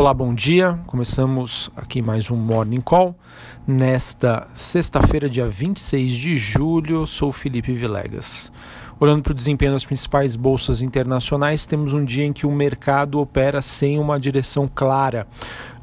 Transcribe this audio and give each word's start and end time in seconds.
Olá, 0.00 0.14
bom 0.14 0.32
dia. 0.32 0.80
Começamos 0.86 1.70
aqui 1.76 2.00
mais 2.00 2.30
um 2.30 2.34
Morning 2.34 2.80
Call. 2.80 3.14
Nesta 3.66 4.48
sexta-feira, 4.54 5.28
dia 5.28 5.46
26 5.46 6.12
de 6.12 6.36
julho, 6.38 7.06
sou 7.06 7.30
Felipe 7.30 7.74
Vilegas. 7.74 8.50
Olhando 8.98 9.22
para 9.22 9.32
o 9.32 9.34
desempenho 9.34 9.72
das 9.72 9.84
principais 9.84 10.36
bolsas 10.36 10.80
internacionais, 10.80 11.66
temos 11.66 11.92
um 11.92 12.02
dia 12.02 12.24
em 12.24 12.32
que 12.32 12.46
o 12.46 12.50
mercado 12.50 13.20
opera 13.20 13.60
sem 13.60 13.98
uma 13.98 14.18
direção 14.18 14.66
clara. 14.66 15.26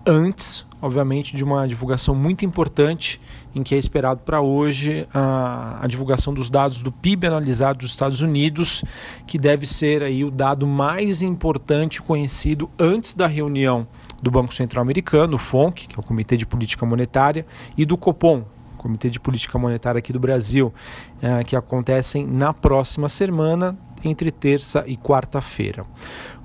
Antes, 0.09 0.65
obviamente, 0.81 1.35
de 1.35 1.43
uma 1.43 1.67
divulgação 1.67 2.15
muito 2.15 2.45
importante, 2.45 3.19
em 3.53 3.61
que 3.61 3.75
é 3.75 3.77
esperado 3.77 4.21
para 4.21 4.39
hoje 4.39 5.05
a, 5.13 5.79
a, 5.83 5.87
divulgação 5.87 6.33
dos 6.33 6.49
dados 6.49 6.81
do 6.81 6.93
PIB 6.93 7.27
analisado 7.27 7.79
dos 7.79 7.91
Estados 7.91 8.21
Unidos, 8.21 8.85
que 9.27 9.37
deve 9.37 9.67
ser 9.67 10.01
aí 10.01 10.23
o 10.23 10.31
dado 10.31 10.65
mais 10.65 11.21
importante 11.21 12.01
conhecido 12.01 12.69
antes 12.79 13.15
da 13.15 13.27
reunião 13.27 13.85
do 14.23 14.31
Banco 14.31 14.53
Central 14.53 14.81
Americano, 14.81 15.35
o 15.35 15.37
FONC, 15.37 15.89
que 15.89 15.95
é 15.97 15.99
o 15.99 16.03
Comitê 16.03 16.37
de 16.37 16.45
Política 16.45 16.85
Monetária, 16.85 17.45
e 17.77 17.85
do 17.85 17.97
Copom, 17.97 18.45
Comitê 18.77 19.09
de 19.09 19.19
Política 19.19 19.59
Monetária 19.59 19.99
aqui 19.99 20.13
do 20.13 20.21
Brasil, 20.21 20.73
eh, 21.21 21.43
que 21.43 21.57
acontecem 21.57 22.25
na 22.25 22.53
próxima 22.53 23.09
semana, 23.09 23.77
entre 24.07 24.31
terça 24.31 24.83
e 24.87 24.95
quarta-feira. 24.97 25.85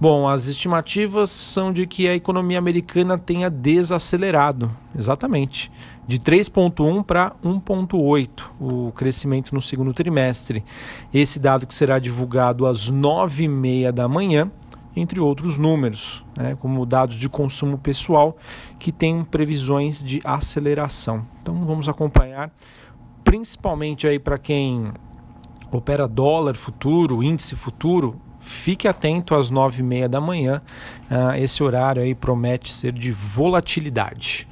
Bom, 0.00 0.28
as 0.28 0.46
estimativas 0.46 1.30
são 1.30 1.72
de 1.72 1.86
que 1.86 2.08
a 2.08 2.14
economia 2.14 2.58
americana 2.58 3.16
tenha 3.16 3.48
desacelerado, 3.48 4.70
exatamente, 4.96 5.70
de 6.06 6.18
3,1 6.18 7.04
para 7.04 7.32
1,8 7.44 8.28
o 8.60 8.92
crescimento 8.92 9.54
no 9.54 9.62
segundo 9.62 9.94
trimestre. 9.94 10.64
Esse 11.14 11.38
dado 11.38 11.66
que 11.66 11.74
será 11.74 11.98
divulgado 11.98 12.66
às 12.66 12.90
9h30 12.90 13.92
da 13.92 14.08
manhã 14.08 14.50
entre 14.94 15.18
outros 15.20 15.56
números, 15.56 16.24
né, 16.36 16.56
como 16.60 16.84
dados 16.84 17.16
de 17.16 17.28
consumo 17.28 17.78
pessoal, 17.78 18.36
que 18.78 18.92
têm 18.92 19.24
previsões 19.24 20.04
de 20.04 20.20
aceleração. 20.24 21.26
Então 21.40 21.64
vamos 21.64 21.88
acompanhar, 21.88 22.50
principalmente 23.24 24.06
aí 24.06 24.18
para 24.18 24.38
quem 24.38 24.92
opera 25.72 26.06
dólar 26.06 26.54
futuro, 26.54 27.22
índice 27.22 27.56
futuro, 27.56 28.20
fique 28.40 28.86
atento 28.86 29.34
às 29.34 29.50
nove 29.50 29.80
e 29.80 29.82
meia 29.82 30.08
da 30.08 30.20
manhã. 30.20 30.60
Uh, 31.10 31.36
esse 31.36 31.62
horário 31.62 32.02
aí 32.02 32.14
promete 32.14 32.72
ser 32.72 32.92
de 32.92 33.10
volatilidade. 33.10 34.46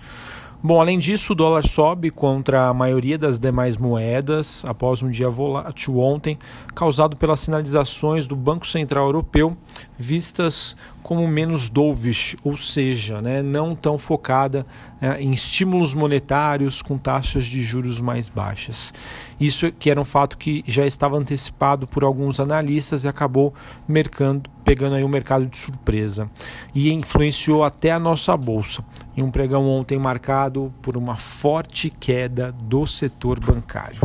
Bom, 0.62 0.78
além 0.78 0.98
disso, 0.98 1.32
o 1.32 1.34
dólar 1.34 1.66
sobe 1.66 2.10
contra 2.10 2.68
a 2.68 2.74
maioria 2.74 3.16
das 3.16 3.38
demais 3.38 3.78
moedas 3.78 4.62
após 4.66 5.02
um 5.02 5.08
dia 5.08 5.30
volátil 5.30 5.98
ontem, 5.98 6.38
causado 6.74 7.16
pelas 7.16 7.40
sinalizações 7.40 8.26
do 8.26 8.36
Banco 8.36 8.66
Central 8.66 9.06
Europeu, 9.06 9.56
vistas 9.98 10.76
como 11.02 11.26
menos 11.26 11.70
dovish, 11.70 12.36
ou 12.44 12.58
seja, 12.58 13.22
né, 13.22 13.42
não 13.42 13.74
tão 13.74 13.96
focada 13.96 14.66
né, 15.00 15.20
em 15.22 15.32
estímulos 15.32 15.94
monetários 15.94 16.82
com 16.82 16.98
taxas 16.98 17.46
de 17.46 17.62
juros 17.62 17.98
mais 17.98 18.28
baixas. 18.28 18.92
Isso 19.40 19.72
que 19.72 19.88
era 19.88 19.98
um 19.98 20.04
fato 20.04 20.36
que 20.36 20.62
já 20.66 20.86
estava 20.86 21.16
antecipado 21.16 21.86
por 21.86 22.04
alguns 22.04 22.38
analistas 22.38 23.04
e 23.04 23.08
acabou 23.08 23.54
mercando, 23.88 24.50
pegando 24.70 24.94
aí 24.94 25.02
o 25.02 25.08
mercado 25.08 25.46
de 25.46 25.58
surpresa 25.58 26.30
e 26.72 26.92
influenciou 26.92 27.64
até 27.64 27.90
a 27.90 27.98
nossa 27.98 28.36
bolsa 28.36 28.84
em 29.16 29.20
um 29.20 29.28
pregão 29.28 29.66
ontem 29.66 29.98
marcado 29.98 30.72
por 30.80 30.96
uma 30.96 31.16
forte 31.16 31.90
queda 31.90 32.52
do 32.52 32.86
setor 32.86 33.40
bancário. 33.40 33.98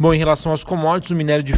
Bom, 0.00 0.12
em 0.12 0.18
relação 0.18 0.50
aos 0.50 0.64
commodities, 0.64 1.12
o 1.12 1.14
minério 1.14 1.44
de, 1.44 1.54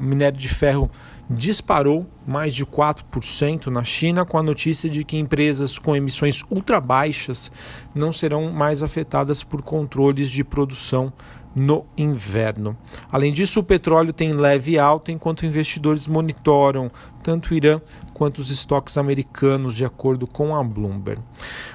minério 0.00 0.38
de 0.38 0.48
ferro 0.48 0.90
disparou 1.28 2.06
mais 2.26 2.54
de 2.54 2.64
4% 2.64 3.66
na 3.66 3.84
China, 3.84 4.24
com 4.24 4.38
a 4.38 4.42
notícia 4.42 4.88
de 4.88 5.04
que 5.04 5.18
empresas 5.18 5.78
com 5.78 5.94
emissões 5.94 6.42
ultra 6.50 6.80
baixas 6.80 7.52
não 7.94 8.10
serão 8.10 8.50
mais 8.50 8.82
afetadas 8.82 9.42
por 9.42 9.60
controles 9.60 10.30
de 10.30 10.42
produção 10.42 11.12
no 11.54 11.84
inverno. 11.96 12.76
Além 13.10 13.32
disso, 13.32 13.60
o 13.60 13.64
petróleo 13.64 14.12
tem 14.12 14.32
leve 14.32 14.78
alta 14.78 15.12
enquanto 15.12 15.46
investidores 15.46 16.06
monitoram 16.06 16.90
tanto 17.22 17.52
o 17.52 17.54
Irã 17.54 17.80
quanto 18.12 18.38
os 18.38 18.50
estoques 18.50 18.98
americanos, 18.98 19.74
de 19.74 19.84
acordo 19.84 20.26
com 20.26 20.54
a 20.56 20.62
Bloomberg. 20.62 21.22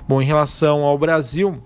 Bom, 0.08 0.22
em 0.22 0.26
relação 0.26 0.84
ao 0.84 0.98
Brasil, 0.98 1.62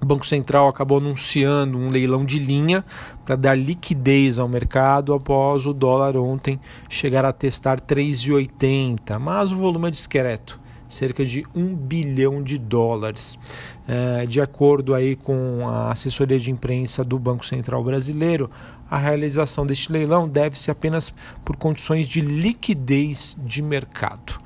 o 0.00 0.06
Banco 0.06 0.26
Central 0.26 0.68
acabou 0.68 0.98
anunciando 0.98 1.76
um 1.76 1.88
leilão 1.88 2.24
de 2.24 2.38
linha 2.38 2.84
para 3.24 3.34
dar 3.34 3.58
liquidez 3.58 4.38
ao 4.38 4.48
mercado 4.48 5.12
após 5.12 5.66
o 5.66 5.72
dólar 5.72 6.16
ontem 6.16 6.60
chegar 6.88 7.24
a 7.24 7.32
testar 7.32 7.80
3,80, 7.80 9.18
mas 9.18 9.50
o 9.50 9.56
volume 9.56 9.88
é 9.88 9.90
discreto, 9.90 10.60
cerca 10.88 11.24
de 11.24 11.44
1 11.54 11.74
bilhão 11.74 12.42
de 12.42 12.58
dólares. 12.58 13.38
É, 13.86 14.26
de 14.26 14.40
acordo 14.40 14.94
aí 14.94 15.16
com 15.16 15.68
a 15.68 15.90
assessoria 15.90 16.38
de 16.38 16.50
imprensa 16.50 17.04
do 17.04 17.18
Banco 17.18 17.44
Central 17.44 17.82
Brasileiro, 17.82 18.50
a 18.90 18.98
realização 18.98 19.66
deste 19.66 19.92
leilão 19.92 20.28
deve-se 20.28 20.70
apenas 20.70 21.12
por 21.44 21.56
condições 21.56 22.06
de 22.06 22.20
liquidez 22.20 23.36
de 23.38 23.60
mercado. 23.60 24.40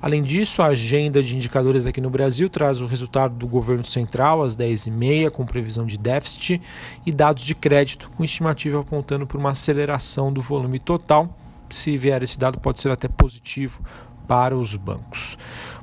Além 0.00 0.22
disso, 0.22 0.62
a 0.62 0.66
agenda 0.66 1.20
de 1.20 1.34
indicadores 1.34 1.84
aqui 1.84 2.00
no 2.00 2.08
Brasil 2.08 2.48
traz 2.48 2.80
o 2.80 2.86
resultado 2.86 3.34
do 3.34 3.48
governo 3.48 3.84
central 3.84 4.42
às 4.42 4.56
10h30, 4.56 5.30
com 5.30 5.44
previsão 5.44 5.84
de 5.84 5.98
déficit, 5.98 6.62
e 7.04 7.10
dados 7.10 7.42
de 7.42 7.54
crédito, 7.54 8.08
com 8.16 8.22
estimativa 8.22 8.80
apontando 8.80 9.26
para 9.26 9.38
uma 9.38 9.50
aceleração 9.50 10.32
do 10.32 10.40
volume 10.40 10.78
total. 10.78 11.36
Se 11.68 11.96
vier 11.96 12.22
esse 12.22 12.38
dado, 12.38 12.60
pode 12.60 12.80
ser 12.80 12.92
até 12.92 13.08
positivo 13.08 13.82
para 14.28 14.56
os 14.56 14.76
bancos. 14.76 15.36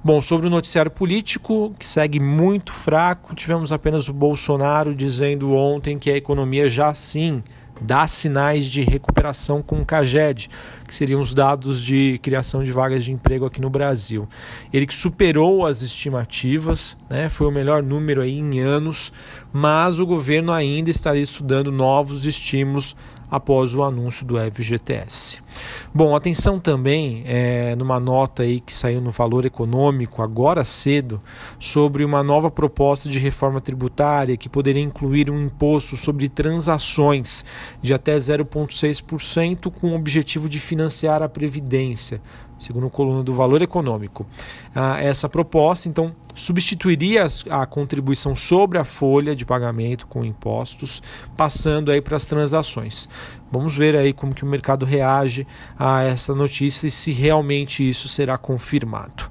Bom, 0.04 0.22
sobre 0.22 0.48
o 0.48 0.50
noticiário 0.50 0.92
político, 0.92 1.74
que 1.80 1.88
segue 1.88 2.20
muito 2.20 2.72
fraco, 2.72 3.34
tivemos 3.34 3.72
apenas 3.72 4.08
o 4.08 4.14
Bolsonaro 4.14 4.94
dizendo 4.94 5.54
ontem 5.54 5.98
que 5.98 6.12
a 6.12 6.18
economia 6.18 6.70
já 6.70 6.94
sim 6.94 7.44
dá 7.82 8.08
sinais 8.08 8.68
de 8.68 8.82
recuperação 8.82 9.62
com 9.62 9.82
o 9.82 9.86
CAGED, 9.86 10.50
que 10.88 10.96
seriam 10.96 11.20
os 11.20 11.34
dados 11.34 11.82
de 11.82 12.20
criação 12.22 12.64
de 12.64 12.72
vagas 12.72 13.04
de 13.04 13.12
emprego 13.12 13.46
aqui 13.46 13.60
no 13.60 13.70
Brasil. 13.70 14.28
Ele 14.72 14.88
que 14.88 14.94
superou 14.94 15.66
as 15.66 15.82
estimativas, 15.82 16.96
né, 17.10 17.28
foi 17.28 17.48
o 17.48 17.52
melhor 17.52 17.84
número 17.84 18.22
aí 18.22 18.38
em 18.40 18.60
anos, 18.60 19.12
mas 19.52 20.00
o 20.00 20.06
governo 20.06 20.52
ainda 20.52 20.90
estaria 20.90 21.22
estudando 21.22 21.72
novos 21.72 22.26
estímulos 22.26 22.96
após 23.30 23.74
o 23.74 23.84
anúncio 23.84 24.26
do 24.26 24.36
FGTS. 24.38 25.44
Bom, 25.94 26.16
atenção 26.16 26.60
também 26.60 27.24
é, 27.26 27.76
numa 27.76 28.00
nota 28.00 28.44
aí 28.44 28.60
que 28.60 28.76
saiu 28.76 29.02
no 29.02 29.12
Valor 29.12 29.46
Econômico 29.46 30.22
agora 30.22 30.66
cedo 30.66 31.22
sobre 31.60 32.04
uma 32.04 32.24
nova 32.24 32.52
proposta 32.52 33.10
de 33.10 33.20
reforma 33.20 33.62
tributária 33.62 34.38
que 34.38 34.50
poderia 34.50 34.82
incluir 34.82 35.30
um 35.30 35.42
imposto 35.44 35.96
sobre 35.96 36.28
transações 36.30 37.46
de 37.82 37.94
até 37.94 38.18
0,6% 38.18 39.72
com 39.72 39.92
o 39.92 39.96
objetivo 39.96 40.50
de 40.50 40.60
financiar 40.60 41.22
a 41.24 41.30
previdência 41.30 42.22
segundo 42.58 42.88
a 42.88 42.90
coluna 42.90 43.24
do 43.24 43.34
Valor 43.34 43.62
Econômico. 43.62 44.26
Ah, 44.74 45.02
essa 45.02 45.28
proposta, 45.28 45.90
então, 45.90 46.16
substituiria 46.34 47.26
a 47.50 47.66
contribuição 47.66 48.36
sobre 48.36 48.78
a 48.78 48.84
folha 48.84 49.36
de 49.36 49.46
pagamento 49.46 50.08
com 50.08 50.24
impostos, 50.24 51.02
passando 51.36 51.92
aí 51.92 52.02
para 52.02 52.18
as 52.18 52.26
transações. 52.26 53.10
Vamos 53.52 53.76
ver 53.76 53.96
aí 53.96 54.14
como 54.14 54.34
que 54.34 54.44
o 54.44 54.48
mercado 54.48 54.86
reage 54.86 55.48
a 55.78 56.04
essa 56.04 56.34
notícia 56.34 56.88
e 56.88 56.92
se 56.92 57.12
realmente 57.12 57.88
isso 57.88 58.08
será 58.08 58.38
confirmado. 58.38 59.30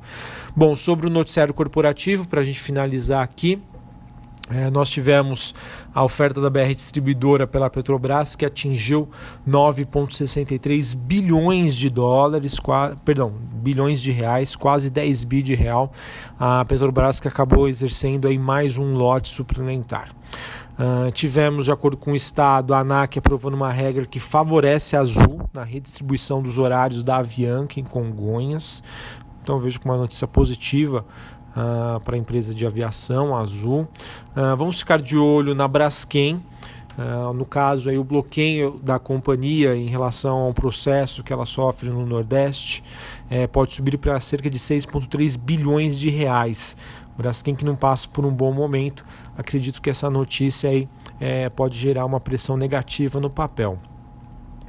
Bom, 0.57 0.77
sobre 0.77 1.07
o 1.07 1.11
noticiário 1.11 1.53
corporativo, 1.53 2.29
para 2.29 2.41
a 2.41 2.45
gente 2.45 2.61
finalizar 2.61 3.23
aqui, 3.23 3.61
é, 4.50 4.71
nós 4.71 4.91
tivemos 4.91 5.55
a 5.94 6.05
oferta 6.05 6.38
da 6.38 6.50
BR 6.50 6.75
Distribuidora 6.75 7.47
pela 7.47 7.71
Petrobras 7.71 8.37
que 8.37 8.44
atingiu 8.44 9.09
9,63 9.49 10.94
bilhões 10.94 11.75
de 11.75 11.88
dólares, 11.88 12.59
qua, 12.59 12.94
perdão, 13.05 13.32
bilhões 13.32 14.02
de 14.02 14.12
reais, 14.12 14.55
quase 14.55 14.91
10 14.91 15.25
bi 15.25 15.43
de 15.43 15.55
real. 15.55 15.91
A 16.38 16.62
Petrobras 16.67 17.20
que 17.20 17.29
acabou 17.29 17.69
exercendo 17.69 18.29
aí 18.29 18.38
mais 18.38 18.76
um 18.76 18.94
lote 18.94 19.31
suplementar. 19.31 20.11
Uh, 20.79 21.11
tivemos, 21.12 21.67
de 21.67 21.73
acordo 21.73 21.97
com 21.97 22.12
o 22.12 22.17
Estado, 22.17 22.75
a 22.75 22.81
ANAC 22.81 23.19
aprovando 23.19 23.55
uma 23.55 23.73
regra 23.73 24.05
que 24.05 24.20
favorece 24.20 24.97
a 24.97 25.00
Azul 25.00 25.49
na 25.55 25.62
redistribuição 25.62 26.43
dos 26.43 26.58
horários 26.58 27.02
da 27.02 27.17
Avianca 27.17 27.81
em 27.81 27.85
Congonhas. 27.85 28.82
Então 29.43 29.58
vejo 29.58 29.81
com 29.81 29.88
uma 29.88 29.97
notícia 29.97 30.26
positiva 30.26 31.06
uh, 31.56 32.01
para 32.01 32.17
a 32.17 32.19
empresa 32.19 32.55
de 32.55 32.67
aviação 32.67 33.37
Azul. 33.37 33.83
Uh, 34.37 34.56
vamos 34.56 34.79
ficar 34.79 35.01
de 35.01 35.17
olho 35.17 35.55
na 35.55 35.67
Braskem. 35.67 36.43
Uh, 36.97 37.33
no 37.33 37.45
caso 37.45 37.91
aí 37.91 37.99
o 37.99 38.05
bloqueio 38.05 38.79
da 38.81 39.01
companhia 39.01 39.75
em 39.75 39.89
relação 39.89 40.39
ao 40.39 40.55
processo 40.55 41.25
que 41.25 41.33
ela 41.33 41.45
sofre 41.45 41.91
no 41.91 42.06
Nordeste 42.06 42.85
eh, 43.29 43.49
pode 43.49 43.75
subir 43.75 43.99
para 43.99 44.21
cerca 44.21 44.49
de 44.49 44.56
6,3 44.61 45.37
bilhões 45.37 45.99
de 45.99 46.09
reais. 46.09 46.77
Braskem 47.19 47.57
que 47.57 47.65
não 47.65 47.75
passa 47.75 48.07
por 48.07 48.25
um 48.25 48.31
bom 48.31 48.53
momento, 48.53 49.05
acredito 49.37 49.83
que 49.83 49.91
essa 49.91 50.09
notícia 50.09 50.71
aí 50.71 50.89
eh, 51.21 51.49
pode 51.49 51.77
gerar 51.77 52.05
uma 52.05 52.21
pressão 52.21 52.57
negativa 52.57 53.19
no 53.19 53.29
papel. 53.29 53.77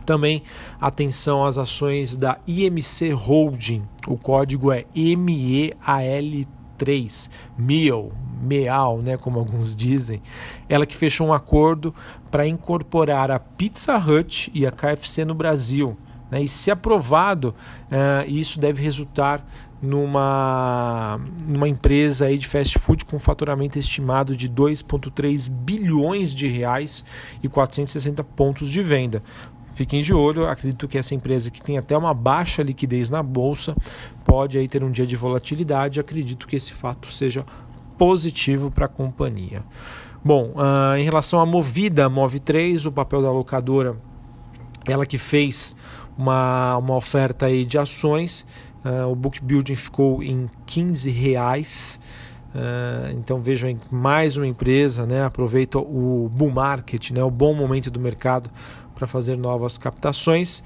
Também 0.04 0.42
atenção 0.82 1.46
às 1.46 1.60
ações 1.60 2.16
da 2.16 2.40
IMC 2.48 3.12
Holding, 3.12 3.84
o 4.08 4.18
código 4.18 4.72
é 4.72 4.86
MEALT 4.96 6.48
3, 6.78 7.30
Meal, 7.58 8.12
Meal, 8.42 9.00
né, 9.00 9.18
como 9.18 9.40
alguns 9.40 9.76
dizem, 9.76 10.22
ela 10.70 10.86
que 10.86 10.96
fechou 10.96 11.28
um 11.28 11.34
acordo 11.34 11.94
para 12.30 12.48
incorporar 12.48 13.32
a 13.32 13.40
Pizza 13.40 13.98
Hut 13.98 14.52
e 14.54 14.66
a 14.66 14.72
KFC 14.72 15.26
no 15.26 15.34
Brasil. 15.34 15.98
Né, 16.30 16.44
e 16.44 16.48
se 16.48 16.72
aprovado, 16.72 17.54
uh, 17.90 18.30
isso 18.30 18.60
deve 18.60 18.82
resultar 18.82 19.46
numa, 19.82 21.20
numa 21.48 21.68
empresa 21.68 22.26
aí 22.26 22.38
de 22.38 22.48
fast 22.48 22.80
food 22.80 23.06
com 23.06 23.20
faturamento 23.20 23.78
estimado 23.78 24.36
de 24.36 24.50
2,3 24.50 25.50
bilhões 25.50 26.34
de 26.34 26.48
reais 26.48 27.06
e 27.42 27.48
460 27.48 28.24
pontos 28.24 28.70
de 28.70 28.82
venda. 28.82 29.22
Fiquem 29.76 30.02
de 30.02 30.14
olho, 30.14 30.48
acredito 30.48 30.88
que 30.88 30.98
essa 30.98 31.14
empresa 31.14 31.52
que 31.52 31.62
tem 31.62 31.78
até 31.78 31.98
uma 31.98 32.14
baixa 32.14 32.64
liquidez 32.64 33.10
na 33.10 33.22
bolsa 33.22 33.76
pode 34.24 34.58
aí 34.58 34.70
ter 34.70 34.82
um 34.82 34.90
dia 34.90 35.06
de 35.06 35.18
volatilidade. 35.18 36.00
Acredito 36.00 36.48
que 36.48 36.56
esse 36.56 36.72
fato 36.72 37.12
seja 37.12 37.46
positivo 37.98 38.72
para 38.72 38.86
a 38.86 38.90
companhia. 38.90 39.64
Bom, 40.24 40.54
uh, 40.56 40.96
em 40.98 41.04
relação 41.04 41.42
à 41.42 41.46
Movida, 41.46 42.08
Move 42.08 42.40
3, 42.40 42.86
o 42.86 42.92
papel 42.92 43.22
da 43.22 43.30
locadora, 43.30 43.98
ela 44.88 45.06
que 45.06 45.18
fez 45.18 45.76
uma, 46.18 46.78
uma 46.78 46.96
oferta 46.96 47.48
aí 47.48 47.66
de 47.66 47.78
ações, 47.78 48.48
uh, 48.86 49.12
o 49.12 49.16
book 49.16 49.44
building 49.44 49.76
ficou 49.76 50.24
em 50.24 50.50
15 50.66 51.12
reais. 51.12 52.00
Uh, 52.56 53.12
então 53.12 53.42
vejam 53.42 53.78
mais 53.92 54.38
uma 54.38 54.48
empresa, 54.48 55.06
né, 55.06 55.26
aproveita 55.26 55.78
o 55.78 56.32
bull 56.34 56.52
market, 56.52 57.12
né, 57.12 57.22
o 57.22 57.30
bom 57.30 57.54
momento 57.54 57.92
do 57.92 58.00
mercado 58.00 58.50
para 58.96 59.06
fazer 59.06 59.36
novas 59.36 59.78
captações. 59.78 60.60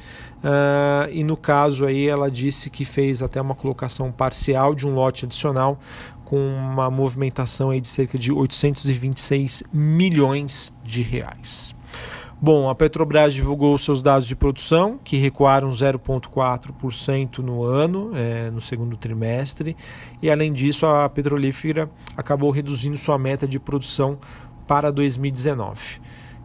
Uh, 0.44 1.10
e 1.12 1.24
no 1.24 1.36
caso 1.36 1.88
aí 1.88 2.08
ela 2.08 2.30
disse 2.30 2.70
que 2.70 2.86
fez 2.86 3.24
até 3.24 3.42
uma 3.42 3.56
colocação 3.56 4.12
parcial 4.12 4.76
de 4.76 4.86
um 4.86 4.94
lote 4.94 5.26
adicional 5.26 5.80
com 6.24 6.38
uma 6.38 6.92
movimentação 6.92 7.72
aí 7.72 7.82
de 7.82 7.88
cerca 7.88 8.20
de 8.20 8.32
826 8.32 9.64
milhões 9.74 10.72
de 10.84 11.02
reais. 11.02 11.76
Bom, 12.42 12.70
a 12.70 12.76
Petrobras 12.76 13.34
divulgou 13.34 13.78
seus 13.78 14.02
dados 14.02 14.26
de 14.26 14.34
produção, 14.34 14.98
que 15.04 15.18
recuaram 15.18 15.70
0,4% 15.72 17.40
no 17.40 17.64
ano, 17.64 18.12
é, 18.16 18.50
no 18.50 18.62
segundo 18.62 18.96
trimestre, 18.96 19.76
e 20.22 20.32
além 20.32 20.54
disso, 20.54 20.86
a 20.86 21.10
petrolífera 21.10 21.90
acabou 22.16 22.50
reduzindo 22.50 22.96
sua 22.96 23.18
meta 23.18 23.46
de 23.46 23.60
produção 23.60 24.18
para 24.66 24.90
2019. 24.90 26.00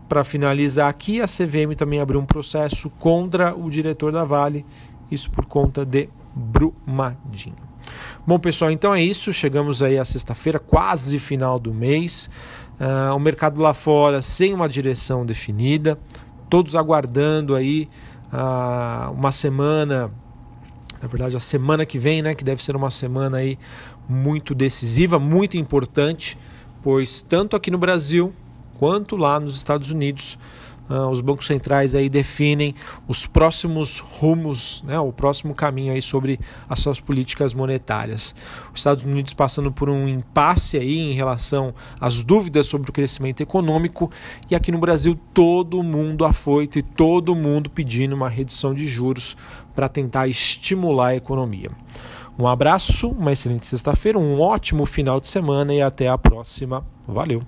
Para 0.08 0.24
finalizar 0.24 0.88
aqui, 0.88 1.20
a 1.20 1.26
CVM 1.26 1.76
também 1.76 2.00
abriu 2.00 2.18
um 2.18 2.26
processo 2.26 2.90
contra 2.98 3.54
o 3.54 3.70
diretor 3.70 4.10
da 4.10 4.24
Vale, 4.24 4.66
isso 5.12 5.30
por 5.30 5.46
conta 5.46 5.86
de 5.86 6.08
Brumadinho. 6.34 7.74
Bom, 8.26 8.38
pessoal, 8.38 8.70
então 8.70 8.94
é 8.94 9.02
isso. 9.02 9.32
Chegamos 9.32 9.82
aí 9.82 9.98
à 9.98 10.04
sexta-feira, 10.04 10.58
quase 10.58 11.18
final 11.18 11.58
do 11.58 11.72
mês. 11.72 12.30
Uh, 12.80 13.14
o 13.14 13.18
mercado 13.20 13.60
lá 13.60 13.72
fora 13.72 14.20
sem 14.20 14.52
uma 14.52 14.68
direção 14.68 15.24
definida, 15.24 15.98
todos 16.50 16.74
aguardando 16.74 17.54
aí 17.54 17.88
uh, 18.32 19.12
uma 19.12 19.30
semana, 19.30 20.10
na 21.00 21.08
verdade 21.08 21.36
a 21.36 21.40
semana 21.40 21.86
que 21.86 21.98
vem, 21.98 22.20
né, 22.20 22.34
que 22.34 22.42
deve 22.42 22.64
ser 22.64 22.74
uma 22.74 22.90
semana 22.90 23.38
aí 23.38 23.58
muito 24.08 24.54
decisiva, 24.54 25.18
muito 25.18 25.56
importante, 25.56 26.36
pois 26.82 27.22
tanto 27.22 27.54
aqui 27.54 27.70
no 27.70 27.78
Brasil 27.78 28.32
quanto 28.78 29.16
lá 29.16 29.38
nos 29.38 29.56
Estados 29.56 29.90
Unidos. 29.90 30.38
Uh, 30.88 31.08
os 31.08 31.20
bancos 31.22 31.46
centrais 31.46 31.94
aí 31.94 32.10
definem 32.10 32.74
os 33.08 33.26
próximos 33.26 33.98
rumos, 33.98 34.82
né, 34.86 34.98
o 34.98 35.12
próximo 35.12 35.54
caminho 35.54 35.92
aí 35.92 36.02
sobre 36.02 36.38
as 36.68 36.80
suas 36.80 37.00
políticas 37.00 37.54
monetárias. 37.54 38.34
Os 38.72 38.80
Estados 38.80 39.04
Unidos 39.04 39.32
passando 39.32 39.72
por 39.72 39.88
um 39.88 40.06
impasse 40.06 40.76
aí 40.76 40.98
em 40.98 41.12
relação 41.12 41.74
às 41.98 42.22
dúvidas 42.22 42.66
sobre 42.66 42.90
o 42.90 42.92
crescimento 42.92 43.40
econômico 43.40 44.10
e 44.50 44.54
aqui 44.54 44.70
no 44.70 44.78
Brasil 44.78 45.18
todo 45.32 45.82
mundo 45.82 46.24
afoito 46.24 46.78
e 46.78 46.82
todo 46.82 47.34
mundo 47.34 47.70
pedindo 47.70 48.14
uma 48.14 48.28
redução 48.28 48.74
de 48.74 48.86
juros 48.86 49.36
para 49.74 49.88
tentar 49.88 50.28
estimular 50.28 51.08
a 51.08 51.16
economia. 51.16 51.70
Um 52.38 52.48
abraço, 52.48 53.08
uma 53.08 53.32
excelente 53.32 53.66
sexta-feira, 53.66 54.18
um 54.18 54.40
ótimo 54.40 54.84
final 54.84 55.20
de 55.20 55.28
semana 55.28 55.72
e 55.72 55.80
até 55.80 56.08
a 56.08 56.18
próxima. 56.18 56.84
Valeu! 57.06 57.42